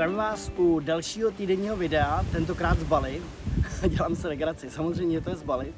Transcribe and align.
Zdravím 0.00 0.16
vás 0.16 0.52
u 0.56 0.80
dalšího 0.80 1.30
týdenního 1.30 1.76
videa, 1.76 2.24
tentokrát 2.32 2.78
z 2.78 2.82
Bali. 2.82 3.22
Dělám 3.88 4.16
se 4.16 4.28
legraci, 4.28 4.70
samozřejmě 4.70 5.20
to 5.20 5.30
je 5.30 5.36
z 5.36 5.42
Bali, 5.42 5.72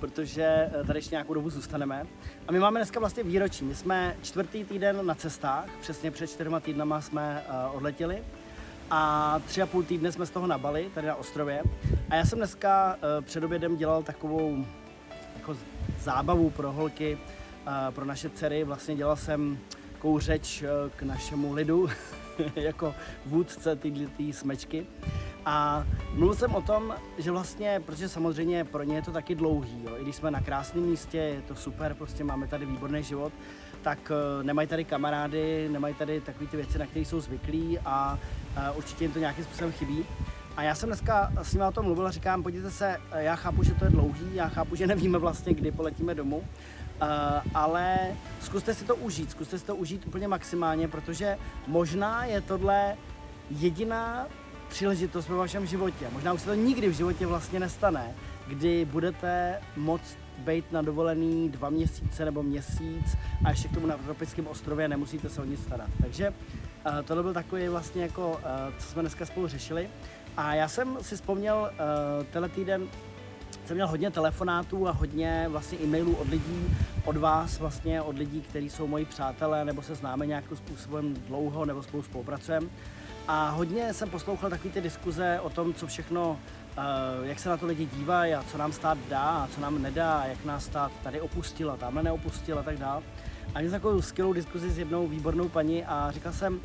protože 0.00 0.42
eh, 0.44 0.84
tady 0.86 0.98
ještě 0.98 1.14
nějakou 1.14 1.34
dobu 1.34 1.50
zůstaneme. 1.50 2.06
A 2.48 2.52
my 2.52 2.58
máme 2.58 2.80
dneska 2.80 3.00
vlastně 3.00 3.22
výročí. 3.22 3.64
My 3.64 3.74
jsme 3.74 4.16
čtvrtý 4.22 4.64
týden 4.64 5.06
na 5.06 5.14
cestách, 5.14 5.68
přesně 5.80 6.10
před 6.10 6.26
čtyřma 6.26 6.60
týdnama 6.60 7.00
jsme 7.00 7.44
uh, 7.48 7.76
odletěli. 7.76 8.22
A 8.90 9.40
tři 9.46 9.62
a 9.62 9.66
půl 9.66 9.82
týdne 9.82 10.12
jsme 10.12 10.26
z 10.26 10.30
toho 10.30 10.46
na 10.46 10.58
Bali, 10.58 10.90
tady 10.94 11.06
na 11.06 11.14
ostrově. 11.14 11.62
A 12.10 12.14
já 12.14 12.24
jsem 12.24 12.38
dneska 12.38 12.96
uh, 12.96 13.24
před 13.24 13.44
obědem 13.44 13.76
dělal 13.76 14.02
takovou 14.02 14.64
jako 15.36 15.56
zábavu 16.00 16.50
pro 16.50 16.72
holky, 16.72 17.18
pro 17.90 18.04
naše 18.04 18.30
dcery. 18.30 18.64
Vlastně 18.64 18.96
dělal 18.96 19.16
jsem 19.16 19.58
takovou 19.92 20.18
řeč 20.18 20.62
uh, 20.62 20.90
k 20.96 21.02
našemu 21.02 21.52
lidu, 21.52 21.88
jako 22.56 22.94
vůdce 23.26 23.76
této 23.76 23.98
smečky. 24.32 24.86
A 25.46 25.84
mluvil 26.14 26.34
jsem 26.34 26.54
o 26.54 26.62
tom, 26.62 26.94
že 27.18 27.30
vlastně, 27.30 27.80
protože 27.86 28.08
samozřejmě 28.08 28.64
pro 28.64 28.82
ně 28.82 28.96
je 28.96 29.02
to 29.02 29.12
taky 29.12 29.34
dlouhý, 29.34 29.84
jo, 29.84 29.96
i 29.98 30.02
když 30.02 30.16
jsme 30.16 30.30
na 30.30 30.40
krásném 30.40 30.84
místě, 30.84 31.18
je 31.18 31.42
to 31.42 31.54
super, 31.54 31.94
prostě 31.94 32.24
máme 32.24 32.46
tady 32.46 32.66
výborný 32.66 33.02
život, 33.02 33.32
tak 33.82 33.98
uh, 34.10 34.46
nemají 34.46 34.68
tady 34.68 34.84
kamarády, 34.84 35.68
nemají 35.72 35.94
tady 35.94 36.20
takové 36.20 36.46
ty 36.46 36.56
věci, 36.56 36.78
na 36.78 36.86
které 36.86 37.04
jsou 37.04 37.20
zvyklí 37.20 37.78
a 37.84 38.18
uh, 38.56 38.78
určitě 38.78 39.04
jim 39.04 39.12
to 39.12 39.18
nějakým 39.18 39.44
způsobem 39.44 39.72
chybí. 39.72 40.04
A 40.56 40.62
já 40.62 40.74
jsem 40.74 40.88
dneska 40.88 41.32
s 41.42 41.52
nimi 41.52 41.64
o 41.64 41.72
tom 41.72 41.84
mluvil 41.84 42.06
a 42.06 42.10
říkám, 42.10 42.42
podívejte 42.42 42.70
se, 42.70 42.96
já 43.16 43.36
chápu, 43.36 43.62
že 43.62 43.74
to 43.74 43.84
je 43.84 43.90
dlouhý, 43.90 44.34
já 44.34 44.48
chápu, 44.48 44.76
že 44.76 44.86
nevíme 44.86 45.18
vlastně, 45.18 45.54
kdy 45.54 45.72
poletíme 45.72 46.14
domů, 46.14 46.44
Uh, 47.02 47.08
ale 47.54 47.98
zkuste 48.40 48.74
si 48.74 48.84
to 48.84 48.96
užít, 48.96 49.30
zkuste 49.30 49.58
si 49.58 49.64
to 49.64 49.76
užít 49.76 50.06
úplně 50.06 50.28
maximálně, 50.28 50.88
protože 50.88 51.38
možná 51.66 52.24
je 52.24 52.40
tohle 52.40 52.96
jediná 53.50 54.26
příležitost 54.68 55.28
ve 55.28 55.36
vašem 55.36 55.66
životě. 55.66 56.06
Možná 56.12 56.32
už 56.32 56.40
se 56.40 56.46
to 56.46 56.54
nikdy 56.54 56.88
v 56.88 56.92
životě 56.92 57.26
vlastně 57.26 57.60
nestane, 57.60 58.14
kdy 58.46 58.84
budete 58.84 59.60
moct 59.76 60.18
být 60.38 60.72
na 60.72 60.82
dovolený 60.82 61.48
dva 61.48 61.70
měsíce 61.70 62.24
nebo 62.24 62.42
měsíc 62.42 63.16
a 63.44 63.50
ještě 63.50 63.68
k 63.68 63.74
tomu 63.74 63.86
na 63.86 63.96
tropickém 63.96 64.46
ostrově 64.46 64.88
nemusíte 64.88 65.28
se 65.28 65.40
o 65.40 65.44
nic 65.44 65.62
starat. 65.62 65.90
Takže 66.02 66.28
uh, 66.30 66.92
tohle 67.04 67.22
byl 67.22 67.32
takový 67.32 67.68
vlastně 67.68 68.02
jako, 68.02 68.30
uh, 68.30 68.38
co 68.78 68.88
jsme 68.88 69.02
dneska 69.02 69.26
spolu 69.26 69.48
řešili. 69.48 69.88
A 70.36 70.54
já 70.54 70.68
jsem 70.68 70.98
si 71.00 71.16
vzpomněl 71.16 71.70
uh, 71.70 72.26
tenhle 72.26 72.48
týden, 72.48 72.88
jsem 73.64 73.76
měl 73.76 73.88
hodně 73.88 74.10
telefonátů 74.10 74.88
a 74.88 74.90
hodně 74.90 75.46
vlastně 75.48 75.78
e-mailů 75.78 76.16
od 76.16 76.28
lidí, 76.28 76.76
od 77.04 77.16
vás 77.16 77.58
vlastně, 77.58 78.02
od 78.02 78.18
lidí, 78.18 78.40
kteří 78.40 78.70
jsou 78.70 78.86
moji 78.86 79.04
přátelé 79.04 79.64
nebo 79.64 79.82
se 79.82 79.94
známe 79.94 80.26
nějakým 80.26 80.56
způsobem 80.56 81.14
dlouho 81.14 81.64
nebo 81.64 81.82
spolu 81.82 82.02
spolupracujeme. 82.02 82.66
A 83.28 83.50
hodně 83.50 83.94
jsem 83.94 84.10
poslouchal 84.10 84.50
takové 84.50 84.74
ty 84.74 84.80
diskuze 84.80 85.40
o 85.42 85.50
tom, 85.50 85.74
co 85.74 85.86
všechno, 85.86 86.30
uh, 86.30 87.26
jak 87.26 87.38
se 87.38 87.48
na 87.48 87.56
to 87.56 87.66
lidi 87.66 87.86
dívají 87.86 88.34
a 88.34 88.42
co 88.42 88.58
nám 88.58 88.72
stát 88.72 88.98
dá 89.08 89.20
a 89.20 89.48
co 89.54 89.60
nám 89.60 89.82
nedá, 89.82 90.24
jak 90.26 90.44
nás 90.44 90.64
stát 90.64 90.92
tady 91.02 91.20
opustila, 91.20 91.76
tamhle 91.76 92.02
neopustila 92.02 92.60
a 92.60 92.64
tak 92.64 92.78
dále. 92.78 93.02
A 93.54 93.58
měl 93.58 93.70
jsem 93.70 93.80
takovou 93.80 94.02
skvělou 94.02 94.32
diskuzi 94.32 94.70
s 94.70 94.78
jednou 94.78 95.08
výbornou 95.08 95.48
paní 95.48 95.84
a 95.84 96.10
říkal 96.10 96.32
jsem, 96.32 96.60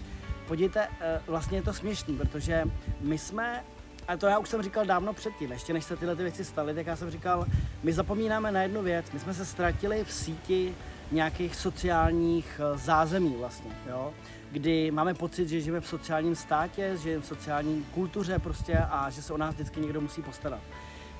podívejte, 0.47 0.87
uh, 0.87 0.93
vlastně 1.27 1.57
je 1.57 1.61
to 1.61 1.73
směšný, 1.73 2.17
protože 2.17 2.63
my 3.01 3.17
jsme 3.17 3.63
a 4.09 4.17
to 4.17 4.27
já 4.27 4.39
už 4.39 4.49
jsem 4.49 4.61
říkal 4.61 4.85
dávno 4.85 5.13
předtím, 5.13 5.51
ještě 5.51 5.73
než 5.73 5.85
se 5.85 5.97
tyhle 5.97 6.15
ty 6.15 6.23
věci 6.23 6.45
staly, 6.45 6.73
tak 6.73 6.87
já 6.87 6.95
jsem 6.95 7.11
říkal, 7.11 7.45
my 7.83 7.93
zapomínáme 7.93 8.51
na 8.51 8.61
jednu 8.61 8.81
věc, 8.81 9.11
my 9.11 9.19
jsme 9.19 9.33
se 9.33 9.45
ztratili 9.45 10.03
v 10.03 10.11
síti 10.11 10.75
nějakých 11.11 11.55
sociálních 11.55 12.61
eh, 12.63 12.77
zázemí 12.77 13.35
vlastně, 13.37 13.71
jo? 13.89 14.13
kdy 14.51 14.91
máme 14.91 15.13
pocit, 15.13 15.49
že 15.49 15.61
žijeme 15.61 15.81
v 15.81 15.87
sociálním 15.87 16.35
státě, 16.35 16.91
že 16.91 16.97
žijeme 16.97 17.21
v 17.23 17.25
sociální 17.25 17.85
kultuře 17.93 18.39
prostě 18.39 18.77
a 18.77 19.09
že 19.09 19.21
se 19.21 19.33
o 19.33 19.37
nás 19.37 19.55
vždycky 19.55 19.79
někdo 19.79 20.01
musí 20.01 20.21
postarat. 20.21 20.61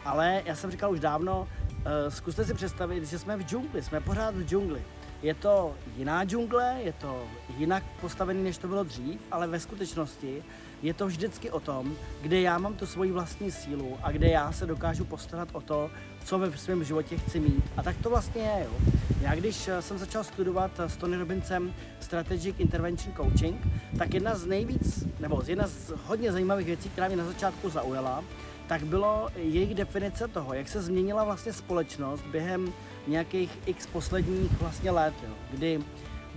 Ale 0.05 0.41
já 0.45 0.55
jsem 0.55 0.71
říkal 0.71 0.91
už 0.91 0.99
dávno, 0.99 1.47
uh, 1.71 1.83
zkuste 2.09 2.45
si 2.45 2.53
představit, 2.53 3.03
že 3.03 3.19
jsme 3.19 3.37
v 3.37 3.43
džungli, 3.43 3.83
jsme 3.83 4.01
pořád 4.01 4.35
v 4.35 4.45
džungli. 4.45 4.83
Je 5.21 5.33
to 5.33 5.75
jiná 5.97 6.25
džungle, 6.25 6.79
je 6.83 6.93
to 6.93 7.23
jinak 7.59 7.83
postavený, 8.01 8.43
než 8.43 8.57
to 8.57 8.67
bylo 8.67 8.83
dřív, 8.83 9.21
ale 9.31 9.47
ve 9.47 9.59
skutečnosti 9.59 10.43
je 10.81 10.93
to 10.93 11.07
vždycky 11.07 11.51
o 11.51 11.59
tom, 11.59 11.95
kde 12.21 12.41
já 12.41 12.57
mám 12.57 12.73
tu 12.73 12.85
svoji 12.85 13.11
vlastní 13.11 13.51
sílu 13.51 13.97
a 14.03 14.11
kde 14.11 14.27
já 14.27 14.51
se 14.51 14.65
dokážu 14.65 15.05
postarat 15.05 15.49
o 15.53 15.61
to, 15.61 15.91
co 16.25 16.39
ve 16.39 16.57
svém 16.57 16.83
životě 16.83 17.17
chci 17.17 17.39
mít. 17.39 17.63
A 17.77 17.83
tak 17.83 17.97
to 18.03 18.09
vlastně 18.09 18.41
je. 18.41 18.65
Jo. 18.65 18.91
Já 19.21 19.35
když 19.35 19.67
eh, 19.67 19.81
jsem 19.81 19.97
začal 19.97 20.23
studovat 20.23 20.79
s 20.79 20.97
Tony 20.97 21.17
Robinsem 21.17 21.73
Strategic 21.99 22.55
Intervention 22.59 23.15
Coaching, 23.15 23.67
tak 23.97 24.13
jedna 24.13 24.35
z 24.35 24.45
nejvíc, 24.45 25.05
nebo 25.19 25.41
jedna 25.47 25.67
z 25.67 25.93
hodně 26.05 26.31
zajímavých 26.31 26.67
věcí, 26.67 26.89
která 26.89 27.07
mě 27.07 27.17
na 27.17 27.25
začátku 27.25 27.69
zaujala, 27.69 28.23
tak 28.67 28.83
bylo 28.83 29.29
jejich 29.35 29.75
definice 29.75 30.27
toho, 30.27 30.53
jak 30.53 30.67
se 30.67 30.81
změnila 30.81 31.23
vlastně 31.23 31.53
společnost 31.53 32.23
během 32.31 32.73
nějakých 33.07 33.59
x 33.65 33.87
posledních 33.87 34.61
vlastně 34.61 34.91
let, 34.91 35.13
jo, 35.23 35.33
kdy 35.51 35.79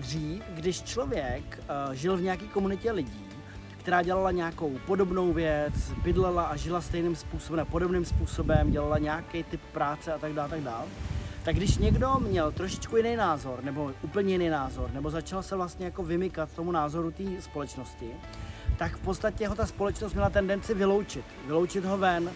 dřív, 0.03 0.43
když 0.55 0.83
člověk 0.83 1.59
uh, 1.89 1.95
žil 1.95 2.17
v 2.17 2.23
nějaké 2.23 2.47
komunitě 2.47 2.93
lidí, 2.93 3.27
která 3.79 4.03
dělala 4.03 4.31
nějakou 4.31 4.79
podobnou 4.87 5.33
věc, 5.33 5.75
bydlela 6.03 6.43
a 6.43 6.57
žila 6.57 6.81
stejným 6.81 7.17
způsobem, 7.17 7.67
podobným 7.67 8.05
způsobem, 8.05 8.71
dělala 8.71 8.99
nějaký 8.99 9.45
typ 9.45 9.61
práce 9.73 10.13
a 10.13 10.19
tak 10.19 10.33
dále, 10.33 10.49
tak 10.49 10.61
dále, 10.61 10.85
tak 11.45 11.57
když 11.57 11.79
někdo 11.79 12.17
měl 12.21 12.53
trošičku 12.53 12.97
jiný 12.97 13.17
názor, 13.17 13.65
nebo 13.65 13.93
úplně 14.03 14.33
jiný 14.33 14.49
názor, 14.49 14.91
nebo 14.93 15.11
začal 15.11 15.43
se 15.43 15.57
vlastně 15.57 15.85
jako 15.85 16.03
vymykat 16.03 16.53
tomu 16.53 16.73
názoru 16.73 17.11
té 17.11 17.25
společnosti, 17.41 18.11
tak 18.79 18.97
v 18.97 19.01
podstatě 19.01 19.49
ho 19.49 19.55
ta 19.55 19.67
společnost 19.67 20.13
měla 20.13 20.31
tendenci 20.31 20.75
vyloučit, 20.75 21.25
vyloučit 21.47 21.85
ho 21.85 21.99
ven. 21.99 22.31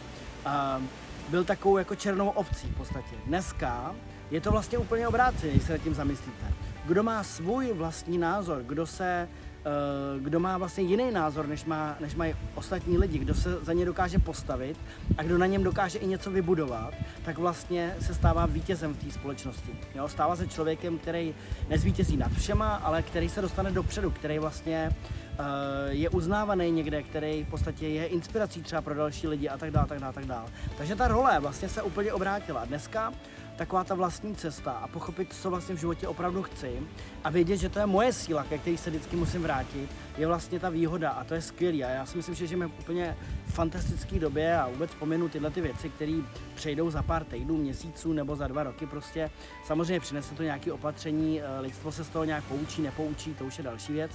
A 0.45 0.81
byl 1.29 1.45
takovou 1.45 1.79
jako 1.79 1.95
černou 1.95 2.29
ovcí 2.29 2.67
v 2.67 2.77
podstatě. 2.77 3.17
Dneska 3.27 3.95
je 4.31 4.41
to 4.41 4.51
vlastně 4.51 4.79
úplně 4.79 5.09
obráceně, 5.09 5.53
když 5.53 5.63
se 5.65 5.73
nad 5.73 5.79
tím 5.79 5.95
zamyslíte. 5.95 6.47
Kdo 6.87 7.03
má 7.03 7.23
svůj 7.23 7.73
vlastní 7.73 8.19
názor, 8.19 8.63
kdo 8.63 8.87
se 8.87 9.29
Eh, 9.67 10.21
kdo 10.21 10.41
má 10.41 10.59
vlastně 10.59 10.85
jiný 10.85 11.11
názor, 11.11 11.47
než, 11.47 11.65
má, 11.65 11.97
než 12.01 12.15
mají 12.15 12.35
ostatní 12.55 12.99
lidi, 12.99 13.19
kdo 13.19 13.35
se 13.35 13.65
za 13.65 13.73
ně 13.73 13.85
dokáže 13.85 14.19
postavit 14.19 14.77
a 15.19 15.23
kdo 15.23 15.39
na 15.39 15.47
něm 15.47 15.63
dokáže 15.65 15.99
i 15.99 16.07
něco 16.07 16.31
vybudovat, 16.31 16.95
tak 17.25 17.39
vlastně 17.39 17.95
se 18.01 18.15
stává 18.15 18.47
vítězem 18.47 18.95
v 18.95 19.05
té 19.05 19.11
společnosti. 19.11 19.79
Jo? 19.95 20.09
Stává 20.09 20.37
se 20.37 20.47
člověkem, 20.47 20.99
který 20.99 21.35
nezvítězí 21.69 22.17
nad 22.17 22.33
všema, 22.33 22.75
ale 22.75 23.03
který 23.03 23.29
se 23.29 23.43
dostane 23.43 23.71
dopředu, 23.71 24.11
který 24.11 24.39
vlastně 24.39 24.91
uh, 24.91 25.45
je 25.89 26.11
uznávaný 26.11 26.71
někde, 26.71 27.03
který 27.03 27.45
v 27.45 27.49
podstatě 27.49 27.89
je 27.89 28.07
inspirací 28.07 28.63
třeba 28.63 28.83
pro 28.83 28.95
další 28.95 29.29
lidi 29.29 29.49
a 29.49 29.59
tak 29.59 29.71
dále, 29.71 29.87
tak 29.87 30.01
dále, 30.01 30.13
tak 30.13 30.27
dále. 30.27 30.49
Takže 30.79 30.97
ta 30.97 31.09
role 31.09 31.41
vlastně 31.41 31.69
se 31.69 31.83
úplně 31.83 32.13
obrátila. 32.13 32.65
Dneska 32.65 33.13
taková 33.57 33.85
ta 33.85 33.95
vlastní 33.95 34.35
cesta 34.35 34.73
a 34.73 34.89
pochopit, 34.89 35.33
co 35.33 35.51
vlastně 35.51 35.75
v 35.75 35.79
životě 35.79 36.09
opravdu 36.09 36.43
chci 36.43 36.81
a 37.25 37.31
vědět, 37.31 37.57
že 37.57 37.69
to 37.69 37.79
je 37.79 37.87
moje 37.87 38.13
síla, 38.13 38.45
ke 38.45 38.59
které 38.59 38.77
se 38.77 38.91
vždycky 38.91 39.17
musím 39.17 39.43
vrátit, 39.43 39.91
je 40.19 40.27
vlastně 40.27 40.61
ta 40.61 40.69
výhoda 40.69 41.11
a 41.11 41.25
to 41.25 41.35
je 41.35 41.43
skvělé. 41.43 41.85
A 41.85 41.91
já 41.91 42.07
si 42.07 42.17
myslím, 42.17 42.35
že 42.35 42.47
žijeme 42.47 42.67
v 42.67 42.79
úplně 42.81 43.17
fantastické 43.47 44.19
době 44.19 44.59
a 44.59 44.69
vůbec 44.69 44.95
pominu 44.95 45.29
tyhle 45.29 45.51
ty 45.51 45.61
věci, 45.61 45.89
které 45.89 46.23
přejdou 46.55 46.91
za 46.91 47.03
pár 47.03 47.25
týdnů, 47.25 47.57
měsíců 47.57 48.13
nebo 48.13 48.37
za 48.37 48.49
dva 48.49 48.63
roky 48.63 48.87
prostě. 48.87 49.31
Samozřejmě 49.65 50.01
přinese 50.01 50.35
to 50.35 50.43
nějaké 50.43 50.73
opatření, 50.73 51.41
eh, 51.41 51.61
lidstvo 51.61 51.93
se 51.93 52.05
z 52.05 52.09
toho 52.09 52.25
nějak 52.25 52.45
poučí, 52.45 52.83
nepoučí, 52.83 53.35
to 53.35 53.45
už 53.45 53.59
je 53.59 53.65
další 53.65 53.93
věc. 53.93 54.11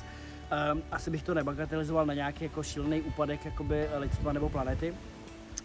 Um, 0.73 0.81
asi 0.91 1.09
bych 1.09 1.23
to 1.23 1.33
nebagatelizoval 1.33 2.05
na 2.05 2.13
nějaký 2.13 2.43
jako 2.43 2.63
šílený 2.63 3.01
úpadek 3.01 3.45
jakoby 3.45 3.87
lidstva 3.97 4.33
nebo 4.33 4.49
planety. 4.49 4.93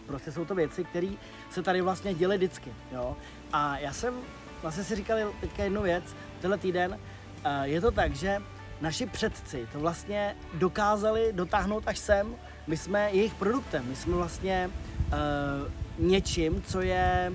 Prostě 0.07 0.31
jsou 0.31 0.45
to 0.45 0.55
věci, 0.55 0.83
které 0.83 1.09
se 1.49 1.63
tady 1.63 1.81
vlastně 1.81 2.13
děly 2.13 2.37
vždycky. 2.37 2.73
Jo? 2.91 3.17
A 3.53 3.77
já 3.77 3.93
jsem 3.93 4.13
vlastně 4.61 4.83
si 4.83 4.95
říkal 4.95 5.17
teďka 5.41 5.63
jednu 5.63 5.81
věc, 5.81 6.03
tenhle 6.41 6.57
týden, 6.57 6.91
uh, 6.91 7.61
je 7.61 7.81
to 7.81 7.91
tak, 7.91 8.15
že 8.15 8.41
naši 8.81 9.05
předci 9.05 9.67
to 9.73 9.79
vlastně 9.79 10.35
dokázali 10.53 11.29
dotáhnout 11.31 11.83
až 11.87 11.99
sem. 11.99 12.35
My 12.67 12.77
jsme 12.77 13.09
jejich 13.11 13.33
produktem, 13.33 13.85
my 13.87 13.95
jsme 13.95 14.15
vlastně 14.15 14.69
uh, 14.69 16.07
něčím, 16.07 16.61
co 16.61 16.81
je, 16.81 17.33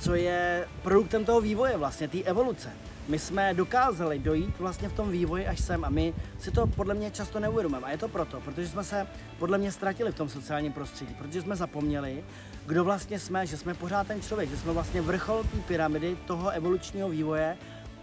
co 0.00 0.14
je 0.14 0.68
produktem 0.82 1.24
toho 1.24 1.40
vývoje, 1.40 1.76
vlastně 1.76 2.08
té 2.08 2.22
evoluce 2.22 2.70
my 3.10 3.18
jsme 3.18 3.54
dokázali 3.54 4.18
dojít 4.18 4.58
vlastně 4.58 4.88
v 4.88 4.92
tom 4.92 5.10
vývoji 5.10 5.46
až 5.46 5.60
sem 5.60 5.84
a 5.84 5.90
my 5.90 6.14
si 6.38 6.50
to 6.50 6.66
podle 6.66 6.94
mě 6.94 7.10
často 7.10 7.40
neuvědomujeme. 7.40 7.86
A 7.86 7.90
je 7.90 7.98
to 7.98 8.08
proto, 8.08 8.40
protože 8.40 8.68
jsme 8.68 8.84
se 8.84 9.06
podle 9.38 9.58
mě 9.58 9.72
ztratili 9.72 10.12
v 10.12 10.14
tom 10.14 10.28
sociálním 10.28 10.72
prostředí, 10.72 11.14
protože 11.14 11.42
jsme 11.42 11.56
zapomněli, 11.56 12.24
kdo 12.66 12.84
vlastně 12.84 13.18
jsme, 13.18 13.46
že 13.46 13.56
jsme 13.56 13.74
pořád 13.74 14.06
ten 14.06 14.22
člověk, 14.22 14.50
že 14.50 14.56
jsme 14.56 14.72
vlastně 14.72 15.00
vrchol 15.00 15.42
té 15.42 15.58
pyramidy 15.66 16.16
toho 16.26 16.50
evolučního 16.50 17.08
vývoje, 17.08 17.56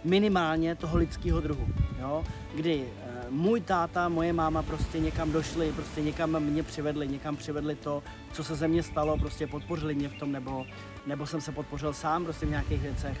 minimálně 0.04 0.74
toho 0.74 0.98
lidského 0.98 1.40
druhu. 1.40 1.66
Jo? 2.00 2.24
Kdy 2.54 2.84
e, 2.84 3.30
můj 3.30 3.60
táta, 3.60 4.08
moje 4.08 4.32
máma 4.32 4.62
prostě 4.62 5.00
někam 5.00 5.32
došli, 5.32 5.72
prostě 5.72 6.02
někam 6.02 6.40
mě 6.40 6.62
přivedli, 6.62 7.08
někam 7.08 7.36
přivedli 7.36 7.74
to, 7.74 8.02
co 8.32 8.44
se 8.44 8.54
ze 8.54 8.68
mě 8.68 8.82
stalo, 8.82 9.18
prostě 9.18 9.46
podpořili 9.46 9.94
mě 9.94 10.08
v 10.08 10.14
tom, 10.14 10.32
nebo, 10.32 10.66
nebo 11.06 11.26
jsem 11.26 11.40
se 11.40 11.52
podpořil 11.52 11.92
sám 11.92 12.24
prostě 12.24 12.46
v 12.46 12.50
nějakých 12.50 12.82
věcech 12.82 13.18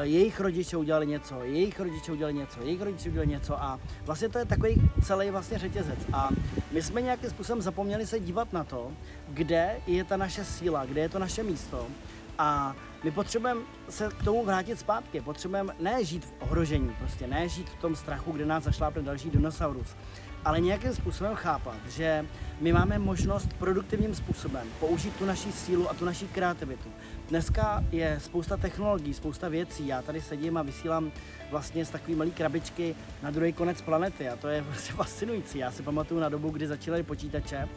jejich 0.00 0.40
rodiče 0.40 0.76
udělali 0.76 1.06
něco, 1.06 1.42
jejich 1.42 1.80
rodiče 1.80 2.12
udělali 2.12 2.34
něco, 2.34 2.62
jejich 2.62 2.82
rodiče 2.82 3.08
udělali 3.08 3.28
něco 3.28 3.62
a 3.62 3.80
vlastně 4.04 4.28
to 4.28 4.38
je 4.38 4.44
takový 4.44 4.90
celý 5.02 5.30
vlastně 5.30 5.58
řetězec. 5.58 5.98
A 6.12 6.28
my 6.72 6.82
jsme 6.82 7.02
nějakým 7.02 7.30
způsobem 7.30 7.62
zapomněli 7.62 8.06
se 8.06 8.20
dívat 8.20 8.52
na 8.52 8.64
to, 8.64 8.92
kde 9.28 9.76
je 9.86 10.04
ta 10.04 10.16
naše 10.16 10.44
síla, 10.44 10.84
kde 10.84 11.00
je 11.00 11.08
to 11.08 11.18
naše 11.18 11.42
místo 11.42 11.86
a 12.38 12.76
my 13.04 13.10
potřebujeme 13.10 13.60
se 13.88 14.08
k 14.08 14.24
tomu 14.24 14.44
vrátit 14.44 14.78
zpátky. 14.78 15.20
Potřebujeme 15.20 15.74
ne 15.80 16.04
žít 16.04 16.24
v 16.24 16.32
ohrožení, 16.40 16.96
prostě 16.98 17.26
ne 17.26 17.48
žít 17.48 17.70
v 17.70 17.80
tom 17.80 17.96
strachu, 17.96 18.32
kde 18.32 18.46
nás 18.46 18.64
zašlápne 18.64 19.02
další 19.02 19.30
dinosaurus, 19.30 19.88
ale 20.44 20.60
nějakým 20.60 20.94
způsobem 20.94 21.34
chápat, 21.34 21.76
že 21.88 22.26
my 22.60 22.72
máme 22.72 22.98
možnost 22.98 23.48
produktivním 23.58 24.14
způsobem 24.14 24.68
použít 24.80 25.16
tu 25.16 25.24
naši 25.24 25.52
sílu 25.52 25.90
a 25.90 25.94
tu 25.94 26.04
naši 26.04 26.26
kreativitu. 26.26 26.88
Dneska 27.28 27.84
je 27.92 28.20
spousta 28.20 28.56
technologií, 28.56 29.14
spousta 29.14 29.48
věcí. 29.48 29.86
Já 29.86 30.02
tady 30.02 30.20
sedím 30.20 30.56
a 30.56 30.62
vysílám 30.62 31.12
vlastně 31.50 31.84
z 31.84 31.90
takové 31.90 32.16
malé 32.16 32.30
krabičky 32.30 32.94
na 33.22 33.30
druhý 33.30 33.52
konec 33.52 33.82
planety 33.82 34.28
a 34.28 34.36
to 34.36 34.48
je 34.48 34.62
prostě 34.62 34.92
fascinující. 34.96 35.58
Já 35.58 35.70
si 35.70 35.82
pamatuju 35.82 36.20
na 36.20 36.28
dobu, 36.28 36.50
kdy 36.50 36.66
začínaly 36.66 37.02
počítače 37.02 37.68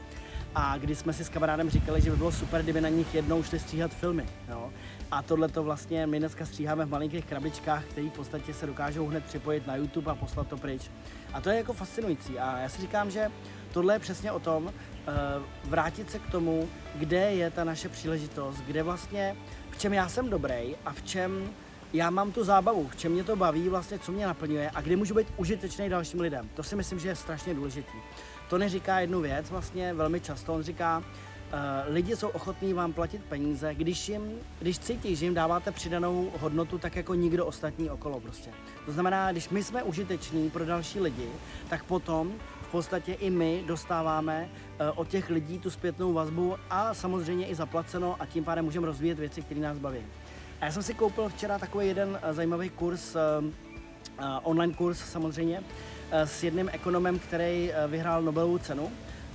a 0.60 0.78
kdy 0.78 0.96
jsme 0.96 1.14
si 1.14 1.24
s 1.24 1.30
kamarádem 1.30 1.70
říkali, 1.70 2.02
že 2.02 2.12
by 2.12 2.18
bylo 2.18 2.32
super, 2.32 2.64
kdyby 2.64 2.82
na 2.82 2.90
nich 2.90 3.16
jednou 3.16 3.44
šli 3.44 3.60
stříhat 3.60 3.94
filmy. 3.94 4.26
Jo? 4.50 4.74
A 5.12 5.22
tohle 5.22 5.48
to 5.48 5.64
vlastně 5.64 6.08
my 6.08 6.20
dneska 6.20 6.46
stříháme 6.46 6.86
v 6.86 6.90
malinkých 6.90 7.26
krabičkách, 7.26 7.86
které 7.86 8.08
v 8.08 8.12
podstatě 8.12 8.54
se 8.54 8.66
dokážou 8.66 9.08
hned 9.08 9.26
připojit 9.26 9.68
na 9.68 9.76
YouTube 9.76 10.12
a 10.12 10.16
poslat 10.16 10.48
to 10.48 10.58
pryč. 10.58 10.82
A 11.34 11.42
to 11.42 11.50
je 11.50 11.58
jako 11.58 11.74
fascinující. 11.74 12.40
A 12.40 12.60
já 12.60 12.70
si 12.70 12.82
říkám, 12.82 13.12
že 13.12 13.32
tohle 13.74 13.96
je 13.96 14.00
přesně 14.00 14.32
o 14.32 14.40
tom, 14.40 14.74
eh, 14.74 15.12
vrátit 15.64 16.12
se 16.12 16.20
k 16.20 16.32
tomu, 16.32 16.70
kde 16.96 17.32
je 17.32 17.52
ta 17.52 17.64
naše 17.64 17.90
příležitost, 17.90 18.58
kde 18.58 18.84
vlastně, 18.84 19.36
v 19.72 19.78
čem 19.78 19.94
já 19.94 20.10
jsem 20.10 20.30
dobrý 20.30 20.76
a 20.86 20.94
v 20.94 21.02
čem 21.02 21.50
já 21.94 22.10
mám 22.10 22.32
tu 22.32 22.44
zábavu, 22.44 22.88
v 22.88 22.96
čem 22.96 23.12
mě 23.12 23.24
to 23.24 23.36
baví, 23.36 23.70
vlastně 23.70 24.00
co 24.00 24.12
mě 24.12 24.28
naplňuje 24.28 24.72
a 24.76 24.82
kde 24.82 24.96
můžu 24.96 25.16
být 25.16 25.28
užitečný 25.38 25.90
dalším 25.90 26.20
lidem. 26.20 26.50
To 26.54 26.64
si 26.64 26.76
myslím, 26.76 27.00
že 27.00 27.10
je 27.10 27.16
strašně 27.16 27.54
důležité. 27.54 27.98
To 28.50 28.58
neříká 28.58 29.00
jednu 29.00 29.22
věc, 29.22 29.50
vlastně 29.50 29.94
velmi 29.94 30.20
často 30.20 30.54
on 30.54 30.64
říká, 30.64 31.04
Uh, 31.48 31.94
lidi 31.94 32.16
jsou 32.16 32.28
ochotní 32.28 32.74
vám 32.74 32.94
platit 32.94 33.24
peníze, 33.24 33.76
když 33.76 34.10
jim, 34.10 34.32
když 34.60 34.80
cítí, 34.80 35.16
že 35.16 35.26
jim 35.26 35.34
dáváte 35.34 35.72
přidanou 35.72 36.32
hodnotu 36.40 36.78
tak 36.78 36.96
jako 36.96 37.14
nikdo 37.14 37.46
ostatní 37.46 37.90
okolo 37.90 38.20
prostě. 38.20 38.50
To 38.86 38.92
znamená, 38.92 39.32
když 39.32 39.50
my 39.50 39.64
jsme 39.64 39.84
užiteční 39.84 40.50
pro 40.50 40.66
další 40.66 41.00
lidi, 41.00 41.28
tak 41.70 41.84
potom 41.84 42.34
v 42.62 42.72
podstatě 42.72 43.14
i 43.14 43.30
my 43.30 43.64
dostáváme 43.68 44.50
uh, 44.50 44.88
od 44.96 45.08
těch 45.08 45.30
lidí 45.30 45.60
tu 45.60 45.70
zpětnou 45.70 46.14
vazbu 46.14 46.56
a 46.70 46.94
samozřejmě 46.94 47.48
i 47.48 47.56
zaplaceno 47.56 48.16
a 48.20 48.26
tím 48.26 48.44
pádem 48.44 48.66
můžeme 48.66 48.86
rozvíjet 48.88 49.20
věci, 49.20 49.42
které 49.42 49.60
nás 49.60 49.78
baví. 49.78 50.00
A 50.62 50.66
já 50.66 50.72
jsem 50.72 50.84
si 50.84 50.94
koupil 50.94 51.30
včera 51.30 51.60
takový 51.60 51.88
jeden 51.88 52.10
uh, 52.10 52.32
zajímavý 52.32 52.70
kurz, 52.70 53.16
online 54.44 54.74
kurz 54.74 55.00
samozřejmě, 55.00 55.64
s 56.12 56.44
jedním 56.44 56.70
ekonomem, 56.74 57.20
který 57.20 57.72
vyhrál 57.88 58.22
Nobelovu 58.22 58.58
cenu 58.58 58.92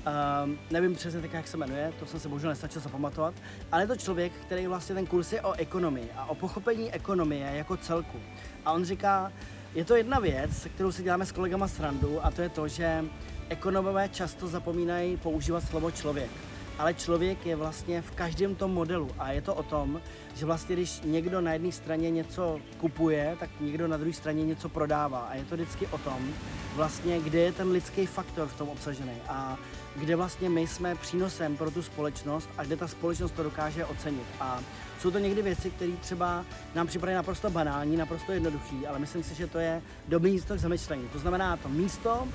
Uh, 0.06 0.50
nevím 0.70 0.94
přesně 0.94 1.20
tak, 1.20 1.32
jak 1.32 1.48
se 1.48 1.56
jmenuje, 1.56 1.92
to 1.98 2.06
jsem 2.06 2.20
se 2.20 2.28
bohužel 2.28 2.50
nestačil 2.50 2.82
zapamatovat, 2.82 3.34
ale 3.72 3.82
je 3.82 3.86
to 3.86 3.96
člověk, 3.96 4.32
který 4.32 4.66
vlastně 4.66 4.94
ten 4.94 5.06
kurz 5.06 5.32
je 5.32 5.42
o 5.42 5.52
ekonomii 5.52 6.08
a 6.16 6.30
o 6.30 6.34
pochopení 6.34 6.92
ekonomie 6.92 7.50
jako 7.54 7.76
celku. 7.76 8.18
A 8.64 8.72
on 8.72 8.84
říká, 8.84 9.32
je 9.74 9.84
to 9.84 9.96
jedna 9.96 10.18
věc, 10.18 10.68
kterou 10.74 10.92
si 10.92 11.02
děláme 11.02 11.26
s 11.26 11.32
kolegama 11.32 11.68
srandu 11.68 12.26
a 12.26 12.30
to 12.30 12.42
je 12.42 12.48
to, 12.48 12.68
že 12.68 13.04
ekonomové 13.48 14.08
často 14.08 14.46
zapomínají 14.46 15.16
používat 15.16 15.64
slovo 15.64 15.90
člověk. 15.90 16.30
Ale 16.78 16.94
člověk 16.94 17.46
je 17.46 17.56
vlastně 17.56 18.02
v 18.02 18.10
každém 18.10 18.54
tom 18.54 18.72
modelu 18.74 19.10
a 19.18 19.32
je 19.32 19.42
to 19.42 19.54
o 19.54 19.62
tom, 19.62 20.00
že 20.34 20.46
vlastně 20.46 20.76
když 20.76 21.00
někdo 21.04 21.40
na 21.40 21.52
jedné 21.52 21.72
straně 21.72 22.10
něco 22.10 22.60
kupuje, 22.80 23.36
tak 23.40 23.50
někdo 23.60 23.88
na 23.88 23.96
druhé 23.96 24.12
straně 24.12 24.44
něco 24.44 24.68
prodává 24.68 25.20
a 25.20 25.34
je 25.34 25.44
to 25.44 25.54
vždycky 25.54 25.86
o 25.86 25.98
tom, 25.98 26.28
vlastně 26.74 27.20
kde 27.20 27.38
je 27.38 27.52
ten 27.52 27.70
lidský 27.70 28.06
faktor 28.06 28.48
v 28.48 28.58
tom 28.58 28.68
obsažený. 28.68 29.12
A 29.28 29.58
kde 29.96 30.16
vlastně 30.16 30.48
my 30.48 30.66
jsme 30.66 30.94
přínosem 30.94 31.56
pro 31.56 31.70
tu 31.70 31.82
společnost 31.82 32.48
a 32.58 32.64
kde 32.64 32.76
ta 32.76 32.88
společnost 32.88 33.32
to 33.32 33.42
dokáže 33.42 33.84
ocenit. 33.84 34.26
A 34.40 34.60
jsou 35.00 35.10
to 35.10 35.18
někdy 35.18 35.42
věci, 35.42 35.70
které 35.70 35.92
třeba 35.92 36.44
nám 36.74 36.86
připadají 36.86 37.16
naprosto 37.16 37.50
banální, 37.50 37.96
naprosto 37.96 38.32
jednoduchý, 38.32 38.86
ale 38.86 38.98
myslím 38.98 39.22
si, 39.22 39.34
že 39.34 39.46
to 39.46 39.58
je 39.58 39.82
dobrý 40.08 40.32
místo 40.32 40.54
k 40.54 40.58
zamyšlení. 40.58 41.08
To 41.12 41.18
znamená 41.18 41.56
to 41.56 41.68
místo 41.68 42.28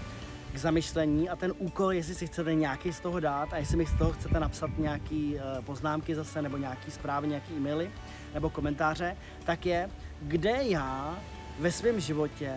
zamyšlení 0.57 1.30
a 1.30 1.36
ten 1.36 1.54
úkol, 1.57 1.92
jestli 1.92 2.15
si 2.15 2.27
chcete 2.27 2.56
nějaký 2.56 2.94
z 2.94 3.00
toho 3.00 3.19
dát 3.19 3.54
a 3.54 3.57
jestli 3.57 3.77
mi 3.77 3.86
z 3.86 3.98
toho 3.98 4.12
chcete 4.12 4.39
napsat 4.39 4.77
nějaký 4.77 5.36
uh, 5.36 5.65
poznámky 5.65 6.15
zase 6.15 6.42
nebo 6.42 6.57
nějaký 6.57 6.92
zprávy, 6.92 7.27
nějaký 7.27 7.54
e-maily 7.54 7.92
nebo 8.33 8.50
komentáře, 8.50 9.18
tak 9.45 9.65
je, 9.65 9.89
kde 10.21 10.57
já 10.63 11.19
ve 11.59 11.71
svém 11.71 12.00
životě 12.00 12.54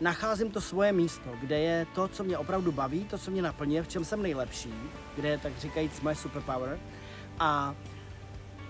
nacházím 0.00 0.50
to 0.50 0.60
svoje 0.60 0.92
místo, 0.92 1.30
kde 1.40 1.58
je 1.58 1.86
to, 1.94 2.08
co 2.08 2.24
mě 2.24 2.38
opravdu 2.38 2.72
baví, 2.72 3.04
to, 3.04 3.18
co 3.18 3.30
mě 3.30 3.42
naplňuje, 3.42 3.82
v 3.82 3.88
čem 3.88 4.04
jsem 4.04 4.22
nejlepší, 4.22 4.74
kde 5.16 5.28
je 5.28 5.38
tak 5.38 5.58
říkajíc 5.58 6.00
moje 6.00 6.14
superpower 6.14 6.78
a 7.38 7.74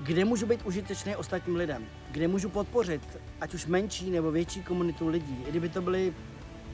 kde 0.01 0.25
můžu 0.25 0.47
být 0.47 0.63
užitečný 0.65 1.17
ostatním 1.17 1.57
lidem, 1.57 1.87
kde 2.11 2.29
můžu 2.29 2.49
podpořit 2.49 3.03
ať 3.41 3.55
už 3.55 3.67
menší 3.67 4.11
nebo 4.11 4.31
větší 4.31 4.63
komunitu 4.63 5.09
lidí, 5.09 5.45
i 5.47 5.51
kdyby 5.51 5.69
to 5.69 5.83
byly 5.83 6.15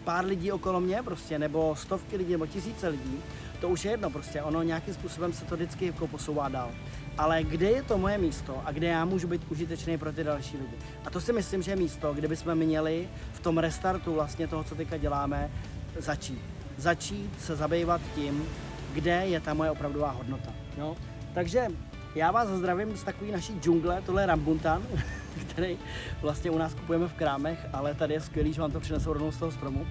pár 0.07 0.25
lidí 0.25 0.53
okolo 0.53 0.81
mě 0.81 1.03
prostě, 1.03 1.39
nebo 1.39 1.77
stovky 1.77 2.17
lidí, 2.17 2.33
nebo 2.33 2.47
tisíce 2.47 2.89
lidí, 2.89 3.23
to 3.61 3.69
už 3.69 3.85
je 3.85 3.91
jedno 3.91 4.11
prostě, 4.11 4.43
ono 4.43 4.63
nějakým 4.63 4.95
způsobem 4.95 5.33
se 5.33 5.45
to 5.45 5.57
vždycky 5.57 5.87
jako 5.87 6.07
posouvá 6.07 6.49
dál 6.49 6.71
ale 7.19 7.45
kde 7.45 7.71
je 7.71 7.83
to 7.83 7.99
moje 7.99 8.19
místo 8.19 8.63
a 8.65 8.73
kde 8.73 8.87
já 8.87 9.05
můžu 9.05 9.29
být 9.29 9.43
užitečný 9.51 9.99
pro 9.99 10.13
ty 10.13 10.25
další 10.25 10.57
lidi. 10.57 10.77
A 11.05 11.11
to 11.11 11.21
si 11.21 11.33
myslím, 11.33 11.63
že 11.63 11.71
je 11.71 11.77
místo, 11.77 12.15
kde 12.15 12.29
bychom 12.29 12.55
měli 12.55 13.09
v 13.33 13.41
tom 13.41 13.59
restartu 13.59 14.15
vlastně 14.15 14.49
toho, 14.49 14.65
co 14.65 14.75
teďka 14.75 14.97
děláme, 14.97 15.51
začít. 15.99 16.41
Začít 16.77 17.41
se 17.41 17.57
zabývat 17.57 18.01
tím, 18.15 18.45
kde 18.93 19.27
je 19.27 19.41
ta 19.41 19.55
moje 19.55 19.71
opravdová 19.71 20.11
hodnota. 20.11 20.53
Jo? 20.79 20.97
Takže 21.35 21.69
já 22.17 22.31
vás 22.31 22.49
zdravím 22.49 22.97
z 22.97 23.03
takové 23.03 23.33
naší 23.33 23.61
džungle, 23.61 24.03
tohle 24.07 24.23
je 24.23 24.27
Rambuntan, 24.27 24.83
který 25.51 25.79
vlastně 26.23 26.51
u 26.51 26.59
nás 26.59 26.75
kupujeme 26.75 27.09
v 27.09 27.13
krámech, 27.13 27.67
ale 27.73 27.95
tady 27.95 28.15
je 28.15 28.21
skvělý, 28.21 28.53
že 28.53 28.61
vám 28.61 28.73
to 28.73 28.81
přinesou 28.81 29.13
rovnou 29.13 29.33
z 29.33 29.37
toho 29.37 29.53
stromu. 29.53 29.87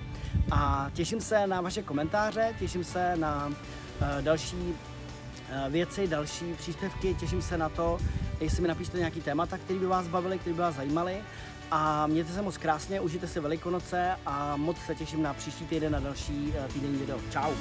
A 0.52 0.90
těším 0.94 1.22
se 1.22 1.48
na 1.48 1.62
vaše 1.62 1.84
komentáře, 1.84 2.54
těším 2.60 2.84
se 2.84 3.16
na 3.18 3.48
uh, 3.48 3.54
další 4.22 4.76
Eh, 5.50 5.70
věci, 5.70 6.08
další 6.08 6.54
příspěvky. 6.54 7.14
Těším 7.14 7.42
se 7.42 7.58
na 7.58 7.70
to, 7.70 7.98
jestli 8.40 8.62
mi 8.62 8.68
napíšte 8.68 8.98
nějaký 8.98 9.22
témata, 9.22 9.58
které 9.58 9.80
by 9.80 9.86
vás 9.86 10.08
bavily, 10.08 10.40
které 10.40 10.54
by 10.54 10.62
vás 10.62 10.76
zajímaly. 10.76 11.18
A 11.72 12.08
mějte 12.08 12.34
se 12.34 12.42
moc 12.42 12.58
krásně, 12.58 13.02
užijte 13.02 13.28
si 13.28 13.40
Velikonoce 13.40 14.16
a 14.26 14.56
moc 14.58 14.78
se 14.78 14.96
těším 14.96 15.22
na 15.22 15.34
příští 15.34 15.66
týden 15.66 15.92
na 15.92 16.00
další 16.00 16.54
eh, 16.58 16.68
týdenní 16.74 16.98
video. 16.98 17.20
Ciao. 17.30 17.54